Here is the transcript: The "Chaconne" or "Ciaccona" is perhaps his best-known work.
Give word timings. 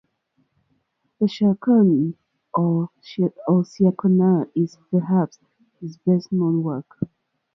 The 1.19 1.27
"Chaconne" 1.27 2.15
or 2.55 2.89
"Ciaccona" 3.03 4.49
is 4.55 4.79
perhaps 4.89 5.37
his 5.79 5.97
best-known 5.99 6.63
work. 6.63 7.01